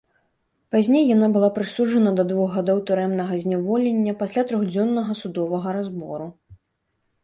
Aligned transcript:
Пазней 0.75 1.03
яна 1.15 1.27
была 1.35 1.49
прысуджана 1.57 2.15
да 2.21 2.27
двух 2.33 2.49
гадоў 2.61 2.77
турэмнага 2.89 3.33
зняволення 3.47 4.19
пасля 4.25 4.49
трохдзённага 4.49 5.13
судовага 5.25 5.69
разбору. 5.81 6.27